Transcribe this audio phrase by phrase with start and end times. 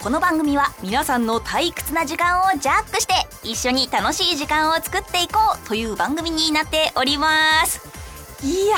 [0.00, 7.80] この番組は皆さんの退屈な時間をジャックして一緒に楽しい時間を作っていこうという番組になっております。
[8.44, 8.76] いや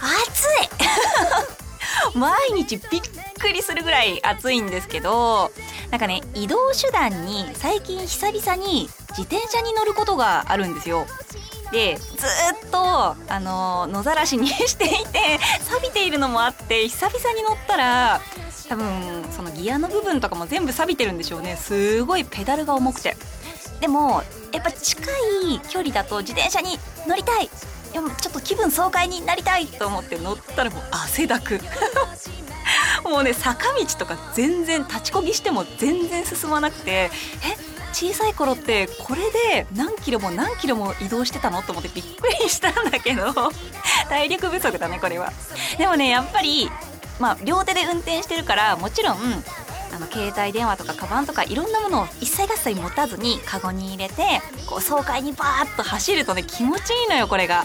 [0.00, 2.14] 暑い。
[2.16, 3.02] 毎日びっ
[3.40, 5.50] くりするぐらい暑いんですけど
[5.90, 11.06] なんかね移動手段に最近久々に自転車に乗ることがあるんですよ。
[11.74, 12.04] でず
[12.66, 18.20] っとあの野ざらしにしていて錆びているのもあって久々に乗ったら
[18.68, 21.56] 多分そのギアの部分とかも全部錆びてるんでしょうね。
[21.56, 23.16] すごいペダルが重くて。
[23.80, 27.50] でもやっぱ近い距離だと自転車に乗りたい。
[27.92, 31.60] でもちょっと気分爽快になりたいと思って乗ったらもう汗だく。
[33.04, 37.10] もうね坂道とか全然立ちこぎしても全然進まなくて
[37.42, 41.62] え小さい頃ってこれで何キロも何キロも移動してたの？
[41.62, 43.32] と思ってびっくりしたんだけど
[44.10, 45.32] 体力不足だねこれは
[45.78, 46.70] でもねやっぱり
[47.20, 49.44] まあ両手で運転してるからもちろん
[49.94, 57.64] あの携帯電話とかカバンとかいろんなものを一切合切持たずにカゴに入れてこう爽快にバーッと走るとね気持ちいいのよこれが。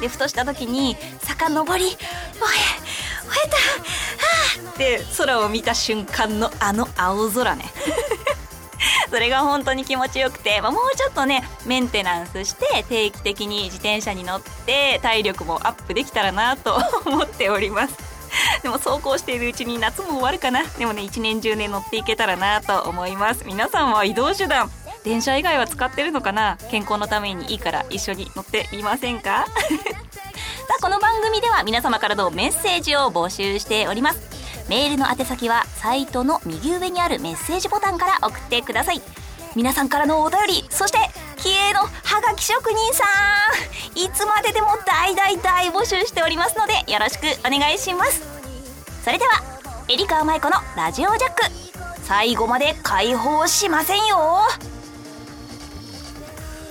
[0.00, 1.96] でふとした時に坂登り「おえ吠
[3.46, 3.62] えたは
[4.66, 7.64] あ!」って空を見た瞬間のあの青空ね
[9.10, 17.96] それが本当に気持ちよくて、まあ、もうちょっとねメンテナンスして定期的に自転車に乗って体力もアップできたらなと思っております。
[18.62, 20.62] でも走行しているうちに夏も終わるかな。
[20.78, 23.44] でもね一年中ね乗っていけたらなと思います。
[23.46, 24.70] 皆さんは移動手段
[25.04, 26.58] 電車以外は使ってるのかな？
[26.70, 29.46] 健康のためにいいから一緒に乗ってみませんか？
[30.68, 34.37] さあこの番組では皆様からのメッセージを募集しております。
[34.68, 39.00] メールの宛先はサイトの右上にあるメッセージボタンから送ってください。
[39.56, 40.98] 皆さんからのお便りそして
[41.38, 43.98] 気鋭のハガキ職人さん。
[43.98, 48.22] いつまででも大大大募集しておりますのでよろしくお願いします。
[49.02, 49.42] それでは
[49.88, 51.42] エリカ舞子のラジオジャック。
[52.02, 54.40] 最後まで解放しませんよ。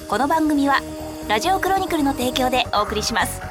[0.08, 0.82] この番組は
[1.28, 3.42] ラジオクロニクルの提供でお送りします。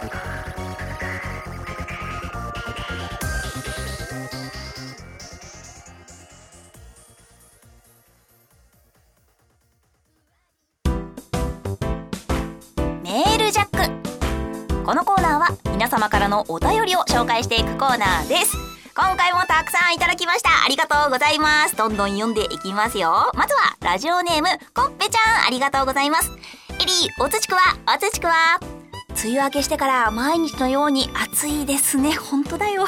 [15.97, 18.55] 様からのお便りを紹介していくコーナーです。
[18.95, 20.51] 今回もたくさんいただきました。
[20.62, 21.77] ありがとうございます。
[21.77, 23.31] どんどん読んでいきますよ。
[23.34, 25.47] まずはラジオネームコッペちゃん。
[25.47, 26.31] ありがとうございます。
[26.81, 27.61] エリーおつちくわ。
[27.95, 28.61] おつちくわ。
[29.25, 32.15] 梅雨明けしてから毎日のように暑いですね。
[32.15, 32.87] 本当だよ。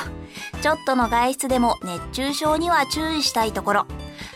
[0.61, 3.87] ちょっとの外出でも熱中症には注意したいところ。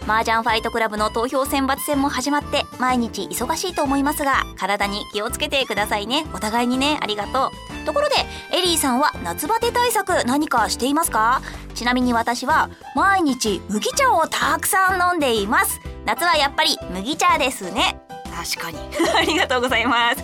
[0.09, 6.25] 麻雀ファイトクラブの投票選抜戦も始まって毎日忙しいと思いますが体に気をつけてくださいね。
[6.33, 6.99] お互いにね。
[7.03, 7.72] ありがとう。
[7.85, 8.15] ところで
[8.53, 11.43] エリーさんは夏バテ対策何かしていますか？
[11.75, 15.81] ちなみに私は毎日麦茶をたくさん飲んでいます。
[16.05, 18.01] 夏はやっぱり麦茶ですね。
[18.35, 18.79] 確かに。
[19.17, 20.23] ありがとうございます。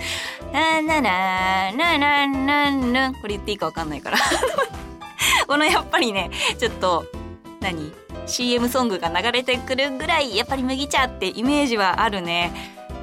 [0.53, 3.13] ななななななな。
[3.13, 4.19] これ言っていいかわかんないから。
[5.47, 7.07] このやっぱりねちょっと
[7.61, 7.93] 何
[8.27, 12.53] ？CM ソングが流れてくるぐらいやっぱり麦茶ってイメージはあるね。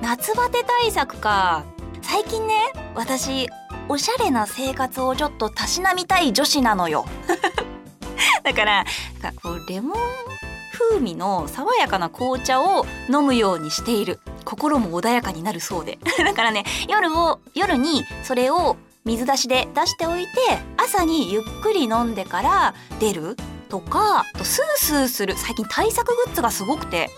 [0.02, 1.64] 夏バテ対策か。
[2.02, 2.54] 最近ね
[2.94, 3.50] 私
[3.88, 7.06] おしゃれな生活をちょっとたしなみたい女子なのよ。
[8.44, 8.86] だから
[9.22, 9.98] かこうレモン
[10.72, 14.20] 風味の爽やかな紅茶を飲むようにしている。
[14.44, 16.00] 心も穏やかになるそうで。
[16.18, 20.30] だからね夜を夜にそれを水出しで出しておいて
[20.78, 23.38] 朝にゆっくり飲んでから出る
[23.70, 25.36] とかスースーする。
[25.38, 27.12] 最近対策グッズがすごくて。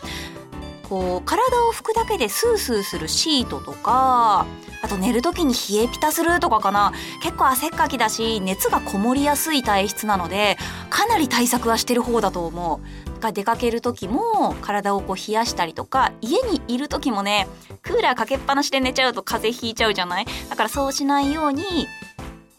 [0.87, 4.45] こう体を拭くだけでスースーするシートとか
[4.81, 10.57] あと寝る時に冷えピタするとかかな結構汗っかきだし熱がこもりやすい体質なので
[10.89, 13.19] かなり対策はしてる方だと思う。
[13.19, 17.47] が出かける時も体をこう冷やしたりとか家にいる時もね
[17.81, 20.25] クーラーかけっぱなしで寝ちゃうと風邪ひいちゃうじゃない？
[20.50, 21.88] だからそうしないように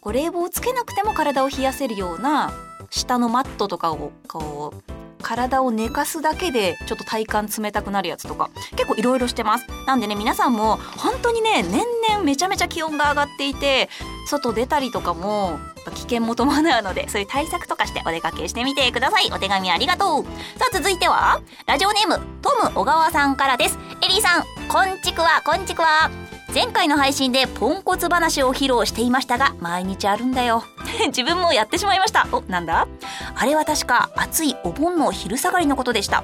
[0.01, 2.51] こう冷房をつけなくても体を冷やせるような
[2.89, 9.65] 下のマットとかをこう体を寝かすだけでちょっと体感冷たくなるやつとか結構いろいろしてます。
[9.85, 13.89] なんでね皆さんも本当にね年々めちゃめちゃ気温が上がっていて
[14.27, 15.59] 外出たりとかも
[15.93, 19.29] 危険も伴うのでそういう対策とかしてお出かけしてみてください。
[19.31, 20.23] お手紙ありがとう。
[20.57, 23.77] さあ続いてはラジオネームトム小川さんからです。
[24.03, 26.28] エリーさんこんちくわこんちくわ。
[26.53, 30.63] 前回の配信でポンコツ話を披露していましたが毎日あるんだよ。
[31.07, 32.27] 自分もやってしまいました。
[32.31, 32.87] おなんだ？
[33.35, 36.23] あれは確か暑いお盆の昼下がりのことでした。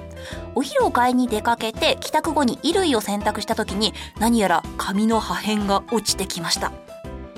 [0.55, 6.71] お昼を買いに出かけて帰宅後に衣類を洗濯した時に何やら紙の破片が落ちてきました。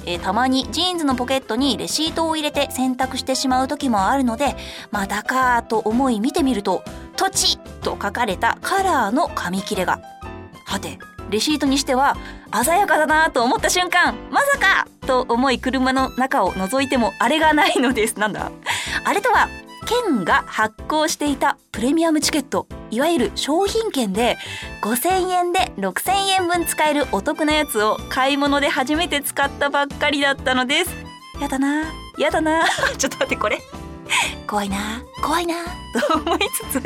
[0.06, 4.56] え、たまにジーンズのポケットにレシートを入れて洗濯してしまう時もあるので
[4.90, 6.81] まだかと思い見てみると
[7.18, 10.00] 「土地」と書かれたカラーの紙切れが。
[10.66, 10.98] はて
[11.29, 12.15] レシートにしては
[12.63, 18.19] 鮮やかだなと思った瞬間まさかと思い車の中を覗いてもあれがないのです。
[18.19, 18.51] なんだ？
[19.03, 19.47] あれとは
[19.88, 24.38] 県が発行していたプレミアムチケットいわゆる商品券で
[24.81, 30.91] 5000円で6000円分使えるお得なやつを買い物で初めて使ったばっかりだったのです。
[31.39, 31.85] やだな。
[32.18, 32.65] やだな。
[32.97, 33.62] ちょっと待ってこれ。
[34.47, 35.01] 怖いな。
[35.23, 35.56] 怖いな。
[36.09, 36.39] と思い
[36.71, 36.83] つつ。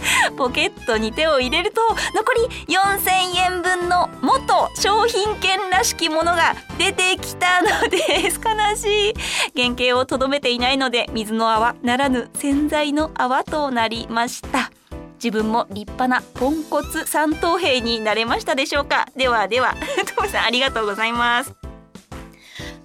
[0.36, 1.80] ポケットに手を入れると
[2.14, 2.32] 残
[2.66, 8.40] り4000円分の元商品券らしきものが出てきたのです。
[8.44, 9.14] 悲しい。
[9.56, 14.70] 原型をとどめていないので水の泡ならぬ洗剤の泡となりました。
[15.14, 19.08] 自分も立派なポンコツ三等兵になれましたでしょうか？
[19.16, 19.74] ではでは
[20.14, 21.65] トムさんありがとうございます。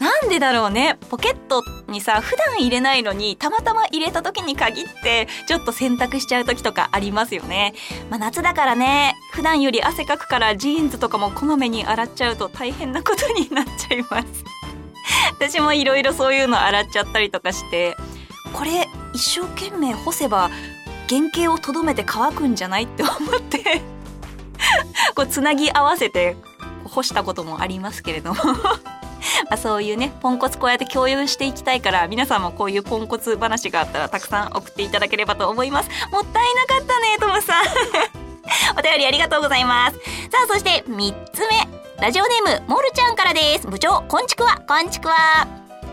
[0.01, 0.97] なんでだろうね。
[1.11, 7.75] ポケットにさ普段入れないのにたまたま入れた時に限ってちょっと洗濯しちゃう時とかありますよね。
[8.09, 9.13] まあ、夏だからね。
[9.31, 14.25] 普段より汗かくからジーンズとかもこまめに洗っちゃうと大変なことになっちゃいます。
[15.39, 17.95] 私もいろいろそういうの洗っちゃったりとかして。
[18.53, 20.49] これ一生懸命干せば
[21.07, 23.83] 原型をとどめて乾くんじゃないって思って。
[25.13, 26.35] こうつなぎ合わせて
[26.85, 28.41] 干したこともありますけれども。
[29.51, 35.89] あ、そういうねポンコツこうやって共有していきたいから皆さんもこういうポンコツ話があったらたくさん送っていただければと思います。
[36.11, 37.65] もったいなかったねトムさん。
[38.79, 39.97] お便りありがとうございます。
[39.97, 41.67] さあそして3つ目。
[41.99, 43.67] ラジオネームモルちゃんからです。
[43.67, 45.15] 部長こんちくわこんちくわ。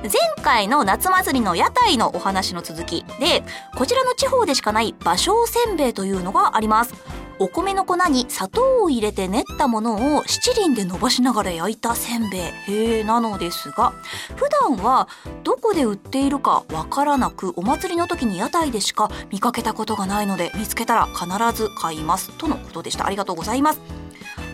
[0.03, 0.13] 前
[0.45, 3.43] 回の夏祭りの屋台のお話の続きで
[3.75, 6.95] こちらの地方でしかない芭蕉せんべいというのがあります。
[7.41, 12.41] お米の粉に砂糖を入れて練ったものを七輪で伸ばしながら焼いたせんべい。
[13.01, 13.93] へなのですが
[14.37, 15.09] 普段は
[15.45, 21.27] どこで売っているかわからなくお祭りの時に屋台でしか見かけたことがないので見つけたら必
[21.57, 22.31] ず買います。
[22.39, 23.07] とのことでした。
[23.07, 23.81] ありがとうございます。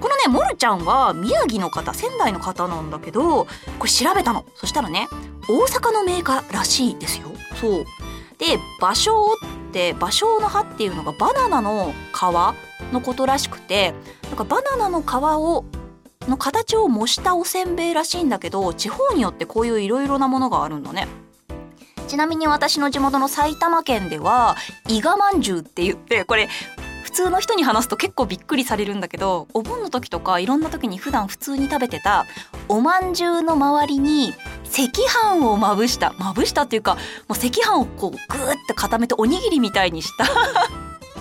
[0.00, 3.46] このねモルちゃんは宮城の方仙台の方なんだけど
[3.78, 4.44] これ調べたの。
[4.56, 5.08] そしたらね
[5.48, 7.28] 大阪のメーカーらしいですよ。
[7.60, 7.86] そう。
[8.36, 9.12] で芭蕉
[9.68, 13.94] って芭蕉の葉っていうのがバナナの皮のことらしくて
[14.24, 15.64] なんかバナナの皮を
[16.28, 21.06] の形を模したおせんべいらしいんだけど地方によってこういういろいろなものがあるんだね。
[22.06, 24.56] ちなみに私の地元の埼玉県では
[24.88, 26.48] 伊賀まんじゅうって言ってこれ
[27.02, 32.26] 普通の人に話すと結構びっくりされるんだけどお盆の時とかいろんな時に普段普通に食べてた
[32.68, 34.34] おまんじゅうの周りに
[34.66, 34.82] 赤
[35.30, 36.94] 飯をまぶしたまぶしたっていうか
[37.28, 40.26] もう赤飯をこうグーって固めておにぎりみたいにした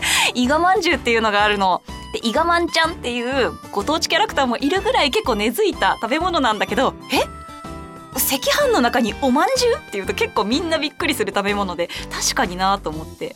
[0.34, 1.82] 伊賀まんじゅうっていうのがあるの。
[2.14, 7.44] で、伊賀まんちゃんっていうご当地キャラクターもいるぐらい結構根付いた食べ物なんだけど、え？
[8.16, 8.36] 赤
[8.68, 13.36] 飯の中におまんじゅうっていうと結構みんなびっくりする食べ物で確かになと思って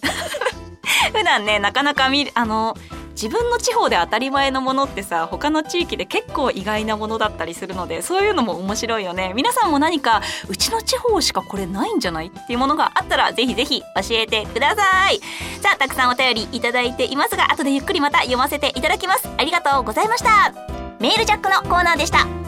[1.14, 2.78] 普段ねなかなか見るあの
[3.20, 9.34] 自分の地方で当たり前のものってさ他の地域で結構意外なものだったりするのでそういうのも面白いよね。
[9.36, 15.20] 皆さんも何かうちの地方しかこれないんじゃないっていうものがあったらぜひぜひ教えてください。
[15.62, 19.28] さあたくさんお便りいただいていますが後でゆっくりまた読ませていただきます。
[19.36, 20.54] ありがとうございました。
[21.00, 22.47] メールジャックのコーナーでした。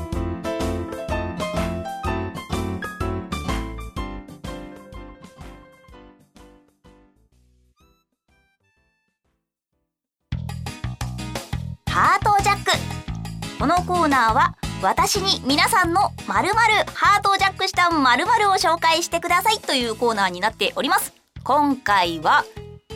[13.60, 16.56] このコーナーは私に皆さんの〇〇
[16.94, 21.14] ハートをジャックした〇〇を紹介してくださいというコーナーになっております。
[21.44, 22.46] 今回は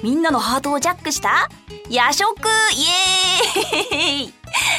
[0.02, 1.50] みんなのハートをジャックした？
[1.90, 2.30] 夜食!
[2.40, 2.84] イ
[3.92, 4.34] エーイ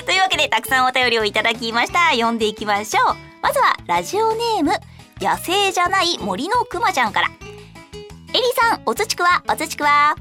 [0.06, 2.12] というわけでたくさんお便りをいただきました。
[2.12, 3.16] 読んでいきましょう。
[3.42, 4.72] まずはラジオネーム
[5.20, 7.28] 野生じゃない森のくまちゃんから。
[7.28, 10.16] エリさんおつちくわおつちくわ。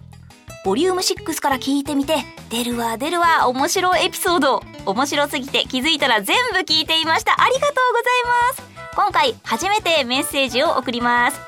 [0.64, 2.16] ボリューム6から聞いてみて
[2.50, 4.62] 出るわ出るわ面白エピソード。
[4.86, 7.34] 面白すぎて気づいたら全部聞いていました。
[7.42, 8.96] ありがとうございます。
[8.96, 11.40] 今回初めてメッセージを送ります。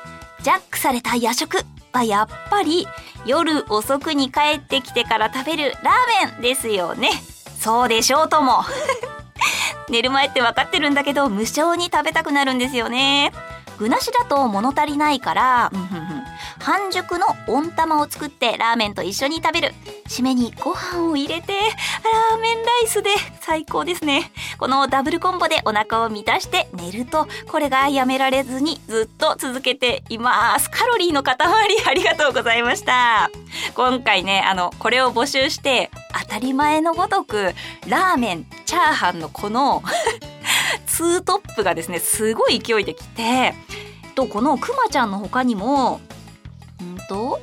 [0.42, 1.64] ジャックされた夜食。
[1.92, 2.86] はやっぱり
[3.24, 7.10] 夜遅くに帰ってきてから食べるラーメンですよね。
[7.58, 8.64] そうでしょうとも。
[9.88, 13.32] 寝る前って分かってるんだけど無性に食べたくなるんですよね。
[13.78, 15.70] 具なしだと物足りないから、
[16.58, 19.74] 半熟の温玉を作ってラーメンと一緒に食べる。
[20.08, 23.10] 締めにご飯を入れてラーメンライスで
[23.40, 24.30] 最高ですね。
[24.58, 30.70] このダブルコンボでお腹を満たして寝るとこれがやめられずにずっと続けています。
[30.70, 31.36] カロリーの塊
[31.86, 33.30] ありがとうございました。
[33.74, 37.54] 今回ねあのこれを募集して当たり前のごとく
[37.88, 39.82] ラーメンチャーハンのこの
[40.86, 43.54] ツートップがですねすごい勢いできて
[44.14, 46.00] とこのくまちゃんの他にも
[46.84, 47.40] んと？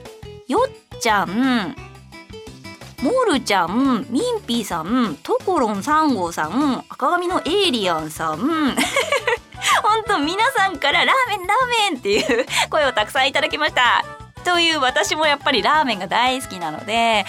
[0.47, 0.59] よ
[0.95, 1.75] っちゃん
[3.01, 8.75] モールちゃん、ミンピーさん、トコロン3号さん、赤髪のエイリアンさん、 本
[10.07, 14.05] 当皆さんからラーメンラーメンっていう声をたくさんいただきました。
[14.45, 17.25] という私もやっぱりラーメンが大好きなので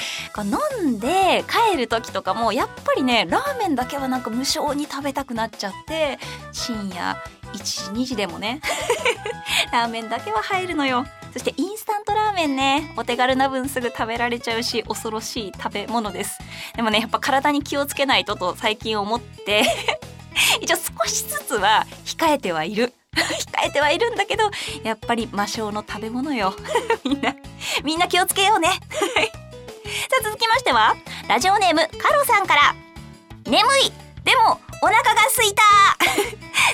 [0.82, 6.18] 飲んで帰る時とかもやっぱりねラーメンだけはなんか無性に食べたくなっちゃって
[6.50, 7.16] 深夜
[7.52, 8.60] 1時2時でもね
[9.72, 11.06] ラーメンだけは入るのよ。
[11.34, 16.38] そしてインスタントラーメンねお手軽な分すぐ食べられちゃうし恐ろしい食べ物です。
[16.76, 19.64] でもねやっぱ体に気をつけないとと最近思って
[20.62, 22.94] 一応少しずつは控えてはいる。
[23.14, 24.48] 控えてはいるんだけど
[24.84, 26.54] やっぱり魔性の食べ物よ。
[27.04, 27.34] みんな
[27.82, 28.68] みんな気をつけようね。
[28.68, 28.76] さ
[30.20, 30.94] あ続きましては
[31.26, 32.76] ラジオネームカロさんから。
[33.44, 33.92] 眠い。
[34.22, 35.62] でもお腹が空いた。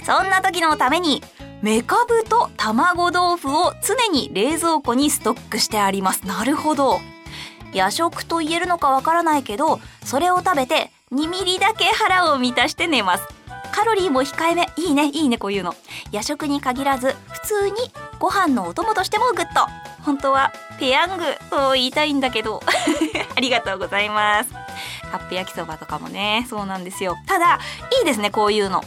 [0.04, 1.22] そんな時のために
[1.62, 6.26] メカブと卵豆腐を常に冷蔵庫にストックしてあります。
[6.26, 7.00] なるほど。
[7.74, 13.24] 夜食と言えるのかわからないけどそれを食べて2ミリだけ腹を満たして寝ます。
[13.72, 14.68] カロリーも控えめ。
[14.76, 15.74] いいねいいねこういうの。
[16.12, 17.74] 夜食に限らず普通に
[18.18, 19.60] ご飯のお供としてもグッド。
[20.02, 22.62] 本当はペヤングと言いたいんだけど。
[23.36, 24.50] ありがとうございます。
[25.12, 26.46] カップ焼きそばとかもね。
[26.48, 27.16] そうなんですよ。
[27.26, 27.58] ただ
[27.98, 28.82] いいですねこういうの。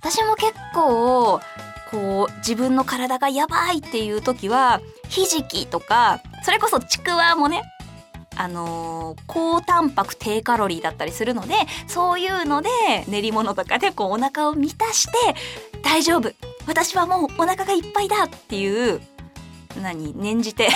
[0.00, 1.40] 私も結構
[1.90, 7.62] こう自分の体がやばいっていう時はひじきとかそれこそちくわもね
[8.36, 11.54] あのー、高タンパク低カロリーだったりするので
[11.88, 12.68] そういうので
[13.08, 15.12] 練り物とかでこうお腹を満たして
[15.82, 16.30] 大丈夫。
[16.66, 19.00] 私はもうお腹がいっぱいだっていう
[19.82, 20.68] 何念じて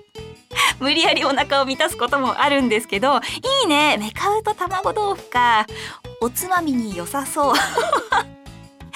[0.78, 3.20] 無理やりお腹を満たすこともあるんですけどい
[3.64, 3.96] いね。
[3.98, 5.66] メカウと卵豆腐か。
[6.20, 7.54] おつまみに良さそう。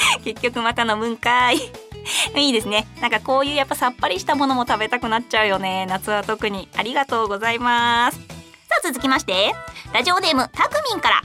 [0.24, 1.60] 結局また飲むんかい
[2.34, 2.86] いいですね。
[3.00, 5.86] なんかこういうやっぱさっぱりしたものも食べたくなっちゃうよね。
[5.86, 6.68] 夏は特に。
[6.76, 8.18] ありがとうございます。
[8.18, 9.52] さあ続きまして、
[9.92, 11.22] ラジオネームたくみんから、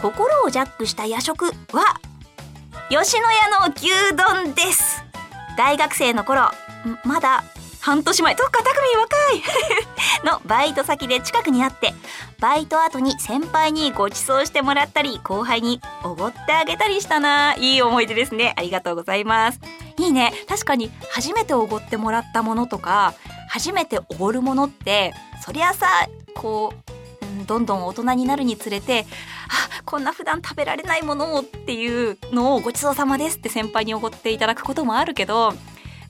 [0.00, 1.52] 心をジャックした夜食は、
[2.90, 5.02] 吉野家の牛丼です。
[5.56, 6.50] 大学生の頃、
[7.04, 7.44] まだ
[7.80, 9.42] 半年前、とっかたくみ若い
[10.24, 11.94] のバイト先で近くにあって、
[12.42, 17.54] バイト後に先輩にご馳走してもらったり、後輩におごってあげたりしたな。
[17.54, 18.52] いい思い出ですね。
[18.56, 19.60] ありがとうございます。
[19.96, 20.32] いいね。
[20.48, 23.14] 確かに初めておごってもらったものとか、
[23.48, 25.86] 初めておごるものって、そりゃさ、
[26.34, 29.06] こう、どんどん大人になるにつれて
[29.48, 35.52] あこんな普段食べられないものをっていうのをごちそうさまですって先輩におごっていただくこともあるけど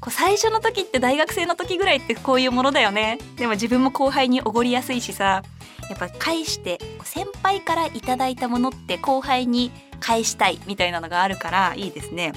[0.01, 5.43] こう最初の時って大学生の時ぐらいってこういうものだよねでも自分も後輩におごりやすいしさ
[5.89, 9.71] やっぱ返して先輩からいただいたものって後輩に
[10.01, 12.33] 返したいみたいなのがあるからいいですね。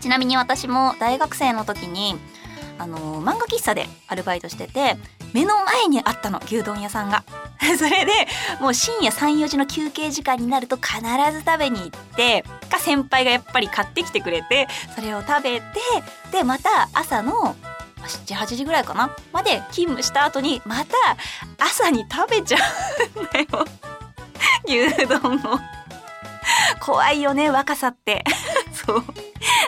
[0.00, 2.16] ちなみに私も大学生の時に
[2.78, 4.96] あの漫画喫茶でアルバイトしてて
[5.32, 7.24] 目の前にあったの牛丼屋さんが。
[7.78, 8.12] それで
[8.60, 11.00] もう深夜34時の休憩時間になると必
[11.32, 15.64] ず食べに行ってか先輩がやっぱり買ってきてくれてそれを食べて
[16.32, 17.54] でまた朝の
[18.02, 20.96] 78時ぐらいかなまで勤務した後にまた
[21.58, 22.58] 朝に食べちゃ
[23.16, 23.66] うんだよ。
[24.66, 25.60] 牛丼を
[26.80, 28.24] 怖いよね若さって。
[28.72, 29.04] そう。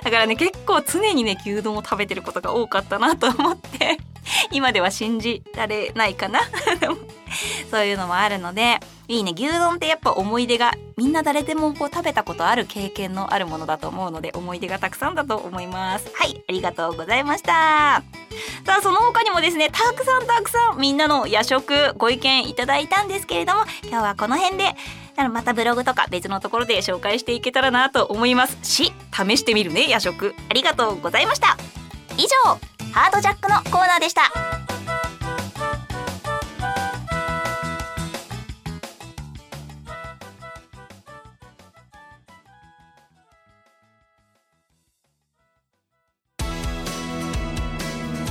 [0.02, 3.98] だからね結構常にね牛丼を食べてることが多かったなと思って。
[4.52, 6.40] 今では信じられないかな。
[7.70, 8.78] そういうのもあるので
[9.08, 9.32] いいね。
[9.34, 16.10] 牛丼ってやっぱ思い出がみんな誰でもこう食べたことある経験のあるものだと思うので思い出がたくさんだと思います。
[16.14, 16.42] はい。
[16.48, 18.02] ありがとうございました。
[18.64, 24.74] さあその他にもですねたくさんたくさんみんなの夜食ご意見いただいたんですけれども今日はこの辺で
[25.16, 28.58] またブログとか別のところで紹介していけたらなと思います。
[28.62, 30.34] し試してみるね夜食。
[30.48, 31.56] ありがとうございました。
[32.16, 32.73] 以上。
[32.94, 34.30] ハードジャックのコーナーでした。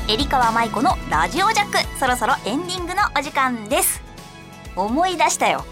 [0.10, 2.00] えりかわまいこのラジオジャック。
[2.00, 4.02] そろそろエンディングのお時間です。
[4.78, 5.66] 思い出したよ。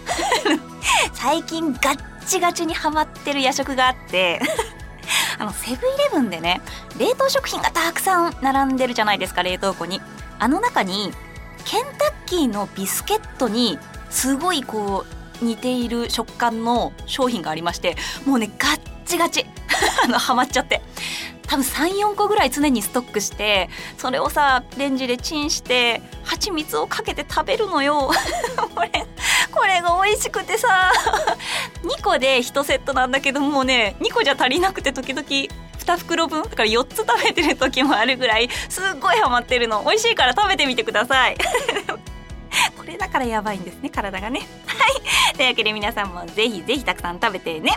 [1.14, 4.42] 最近ガッチガチにハマってる夜食があって。
[5.42, 6.60] あのセブンイレブンでね
[7.00, 10.00] 冷凍食品がたくさん並んでるじゃないですか冷凍庫に。
[10.38, 11.10] あの中に
[11.64, 15.04] ケンタッキーのビスケットにすごいこ
[15.40, 19.44] う似ている食感の商品がありましてもうねガッチガチ。
[20.04, 20.80] あのハマっちゃって。
[21.48, 23.68] 多分34個ぐらい常にストックして
[23.98, 28.12] それをさレンジでチンして蜂蜜をかけて食べるのよ。
[28.74, 28.90] これ
[29.50, 30.92] これが美味しくてさ。
[31.82, 39.82] 2個で1セットなんだけどもうね2個じゃ足りなくて時々2袋分だから4つ食べてる時もあるぐらいすっごいハマってるの。
[39.84, 41.36] 美味しいから食べてみてください。
[42.76, 44.40] これだからやばいんですね体がね。
[44.66, 45.36] はい。
[45.36, 47.70] というわけで皆さんもぜひぜひたくさん食べてね。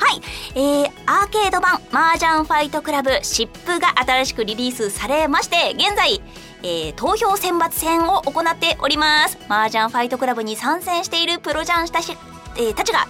[0.00, 0.22] はい、
[0.54, 6.22] えー、アーケード版麻雀ファイトクラブシップが新しくリリースされまして現在
[6.62, 9.38] えー、投票選抜戦を行っております。
[9.48, 12.16] 麻雀ファイトクラブに参戦しているプロ雀士たち,、
[12.58, 13.06] えー、たちが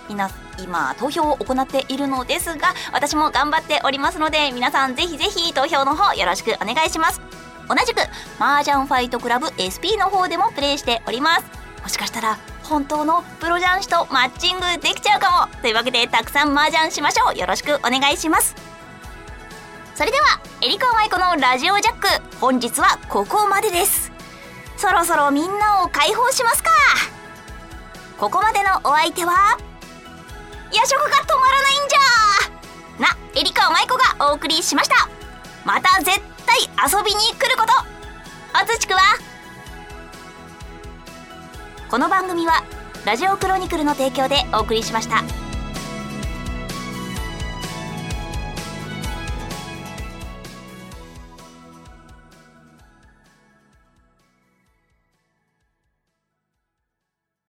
[0.59, 7.21] 今投票を行っているのですが私も頑張っておりますので皆さんぜひぜひ投票の方よろしくお願いします。
[7.69, 8.01] 同じく
[8.39, 11.45] 麻雀ファイトクラブ SP の方でもプレイしております。
[11.83, 17.39] もしかしたら本当のプロ雀士とマッチングできちゃうかもというわけでたくさん麻雀しましょう。
[17.39, 18.55] よろしくお願いします。
[19.95, 24.13] それではエリカマイコのラジオジャック本日はここまでです。
[24.77, 26.71] そろそろみんなを解放しますか。
[28.19, 29.59] ここまでのお相手は
[30.73, 33.09] 夜食が止まらないんじゃな
[33.39, 35.09] エリカマイコがお送りしました。
[35.65, 36.61] また絶対
[36.99, 37.73] 遊びに来ること。
[38.63, 39.01] おつちくは？
[41.91, 42.65] この番組は
[43.05, 45.23] ラジオクロニクルの提供でお送りしました。